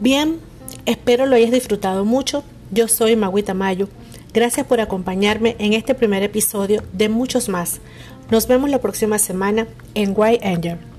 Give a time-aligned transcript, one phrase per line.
[0.00, 0.40] Bien,
[0.86, 2.42] espero lo hayas disfrutado mucho.
[2.70, 3.90] Yo soy Maguita Mayo.
[4.32, 7.82] Gracias por acompañarme en este primer episodio de muchos más.
[8.30, 10.89] Nos vemos la próxima semana en White Angel.